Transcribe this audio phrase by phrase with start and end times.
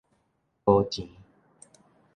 [0.65, 1.09] 無錢